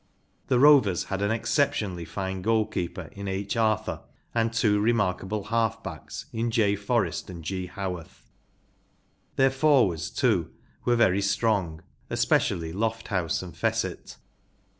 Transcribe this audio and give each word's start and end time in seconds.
The 0.47 0.57
Rovers 0.57 1.03
had 1.09 1.21
an 1.21 1.29
exceptionally 1.29 2.05
fine 2.05 2.41
goal 2.41 2.65
keeper 2.65 3.09
in 3.11 3.27
H. 3.27 3.55
Arthur 3.55 4.01
and 4.33 4.51
two 4.51 4.79
remarkable 4.79 5.43
half¬ 5.43 5.83
backs 5.83 6.25
in 6.33 6.49
J. 6.49 6.75
Forest 6.75 7.29
and 7.29 7.43
G, 7.43 7.67
Howarth* 7.67 8.23
Their 9.35 9.51
forwards, 9.51 10.09
too, 10.09 10.49
were 10.85 10.95
very 10.95 11.21
strong, 11.21 11.83
especially 12.09 12.73
Lofthouse 12.73 13.43
and 13.43 13.55
Fecitt. 13.55 14.17